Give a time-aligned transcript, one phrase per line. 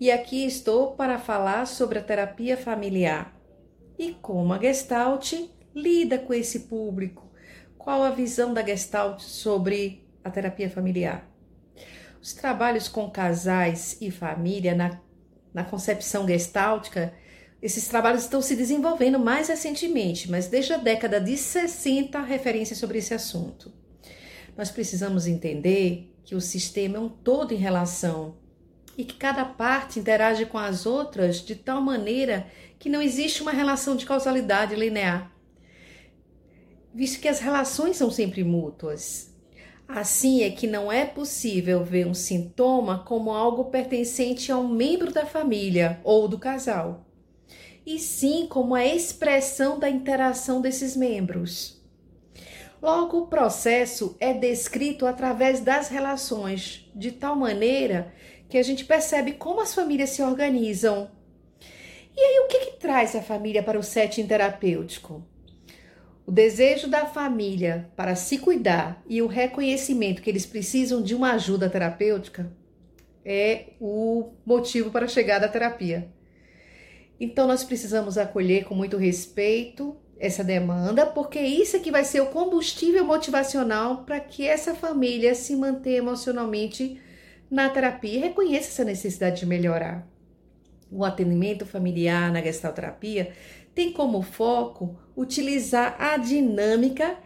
[0.00, 3.34] e aqui estou para falar sobre a terapia familiar
[3.98, 5.34] e como a Gestalt
[5.74, 7.30] lida com esse público.
[7.78, 11.28] Qual a visão da Gestalt sobre a terapia familiar?
[12.20, 14.98] Os trabalhos com casais e família na,
[15.52, 17.14] na concepção gestáltica,
[17.62, 22.98] esses trabalhos estão se desenvolvendo mais recentemente, mas desde a década de 60 referência sobre
[22.98, 23.72] esse assunto.
[24.56, 28.36] Nós precisamos entender que o sistema é um todo em relação
[28.96, 32.46] e que cada parte interage com as outras de tal maneira
[32.78, 35.32] que não existe uma relação de causalidade linear,
[36.92, 39.32] visto que as relações são sempre mútuas.
[39.86, 45.12] Assim é que não é possível ver um sintoma como algo pertencente a um membro
[45.12, 47.04] da família ou do casal,
[47.84, 51.82] e sim como a expressão da interação desses membros.
[52.80, 58.12] Logo, o processo é descrito através das relações, de tal maneira
[58.54, 61.10] que a gente percebe como as famílias se organizam.
[62.16, 65.26] E aí, o que, que traz a família para o setting terapêutico?
[66.24, 71.32] O desejo da família para se cuidar e o reconhecimento que eles precisam de uma
[71.32, 72.48] ajuda terapêutica
[73.24, 76.08] é o motivo para chegar da terapia.
[77.18, 82.20] Então, nós precisamos acolher com muito respeito essa demanda, porque isso é que vai ser
[82.20, 87.02] o combustível motivacional para que essa família se mantenha emocionalmente
[87.54, 90.04] na terapia reconheça essa necessidade de melhorar.
[90.90, 93.32] O atendimento familiar na gestalterapia
[93.72, 97.16] tem como foco utilizar a dinâmica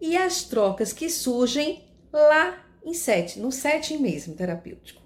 [0.00, 5.02] e as trocas que surgem lá em sete, no setting mesmo terapêutico.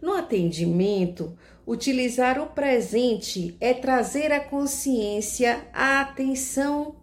[0.00, 6.94] No atendimento, utilizar o presente é trazer à consciência a atenção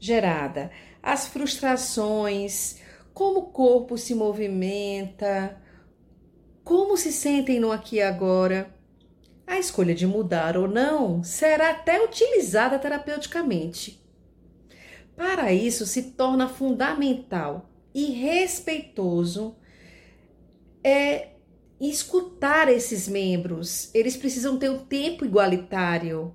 [0.00, 2.80] gerada, as frustrações,
[3.12, 5.60] como o corpo se movimenta,
[6.64, 8.74] como se sentem no aqui e agora.
[9.46, 14.00] A escolha de mudar ou não será até utilizada terapeuticamente.
[15.16, 19.56] Para isso, se torna fundamental e respeitoso
[20.82, 21.30] é
[21.80, 23.90] escutar esses membros.
[23.94, 26.34] Eles precisam ter um tempo igualitário.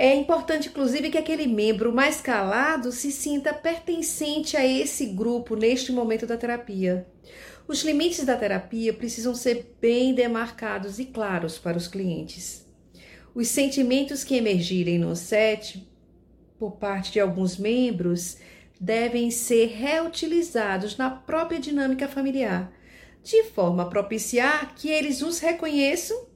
[0.00, 5.90] É importante, inclusive, que aquele membro mais calado se sinta pertencente a esse grupo neste
[5.90, 7.04] momento da terapia.
[7.66, 12.64] Os limites da terapia precisam ser bem demarcados e claros para os clientes.
[13.34, 15.84] Os sentimentos que emergirem no set
[16.60, 18.36] por parte de alguns membros
[18.80, 22.72] devem ser reutilizados na própria dinâmica familiar,
[23.24, 26.28] de forma a propiciar que eles os reconheçam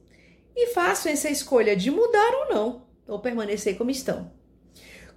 [0.57, 4.31] e façam essa escolha de mudar ou não ou permanecer como estão.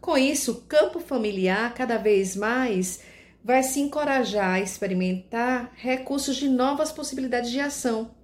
[0.01, 3.01] Com isso, o campo familiar cada vez mais
[3.43, 8.15] vai se encorajar a experimentar recursos de novas possibilidades de ação.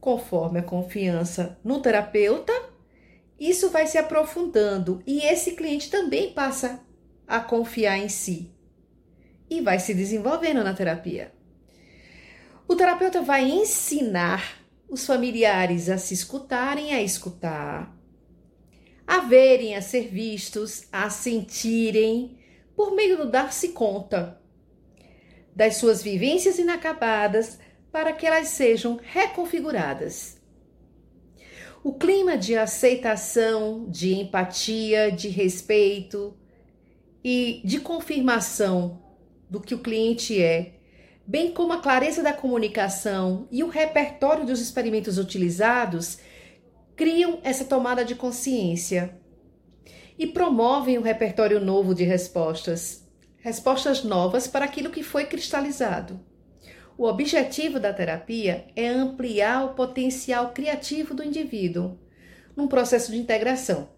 [0.00, 2.52] Conforme a confiança no terapeuta,
[3.38, 6.80] isso vai se aprofundando e esse cliente também passa
[7.26, 8.52] a confiar em si
[9.50, 11.32] e vai se desenvolvendo na terapia.
[12.66, 14.58] O terapeuta vai ensinar
[14.88, 17.97] os familiares a se escutarem, a escutar,
[19.28, 22.38] verem, a ser vistos, a sentirem,
[22.74, 24.40] por meio do dar-se conta
[25.54, 27.58] das suas vivências inacabadas
[27.90, 30.38] para que elas sejam reconfiguradas.
[31.82, 36.36] O clima de aceitação, de empatia, de respeito
[37.24, 39.02] e de confirmação
[39.50, 40.74] do que o cliente é,
[41.26, 46.18] bem como a clareza da comunicação e o repertório dos experimentos utilizados,
[46.94, 49.17] criam essa tomada de consciência
[50.18, 53.06] e promovem um repertório novo de respostas,
[53.38, 56.20] respostas novas para aquilo que foi cristalizado.
[56.96, 61.96] O objetivo da terapia é ampliar o potencial criativo do indivíduo
[62.56, 63.88] num processo de integração.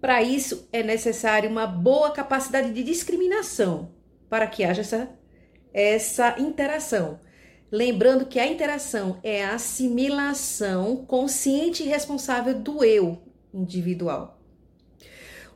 [0.00, 3.90] Para isso, é necessária uma boa capacidade de discriminação
[4.30, 5.10] para que haja essa,
[5.72, 7.18] essa interação
[7.74, 13.20] Lembrando que a interação é a assimilação consciente e responsável do eu
[13.52, 14.33] individual.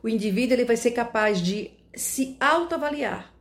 [0.01, 3.33] O indivíduo ele vai ser capaz de se autoavaliar.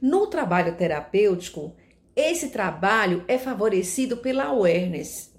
[0.00, 1.74] No trabalho terapêutico,
[2.14, 5.34] esse trabalho é favorecido pela awareness.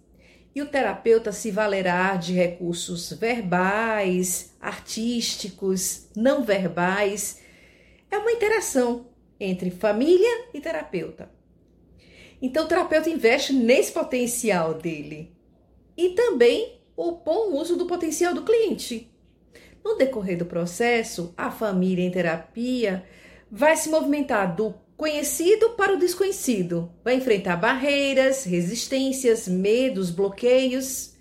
[0.54, 7.40] E o terapeuta se valerá de recursos verbais, artísticos, não verbais.
[8.10, 9.08] É uma interação
[9.40, 11.32] entre família e terapeuta.
[12.42, 15.36] Então, o terapeuta investe nesse potencial dele
[15.96, 19.09] e também o bom uso do potencial do cliente.
[19.84, 23.04] No decorrer do processo, a família em terapia
[23.52, 26.92] vai se movimentar do conhecido para o desconhecido.
[27.04, 31.14] Vai enfrentar barreiras, resistências, medos, bloqueios.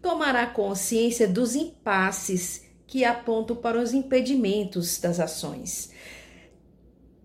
[0.00, 5.90] Tomará consciência dos impasses que apontam para os impedimentos das ações.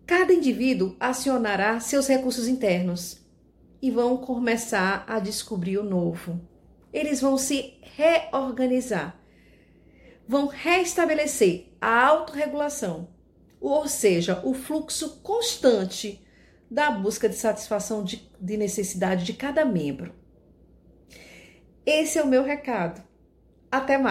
[0.06, 3.22] Cada indivíduo acionará seus recursos internos
[3.82, 6.42] e vão começar a descobrir o novo.
[6.92, 9.18] Eles vão se reorganizar,
[10.32, 13.10] vão restabelecer a autorregulação,
[13.60, 16.26] ou seja, o fluxo constante
[16.70, 20.16] da busca de satisfação de, de necessidade de cada membro.
[21.86, 23.04] Esse é o meu recado.
[23.70, 24.10] Até mais!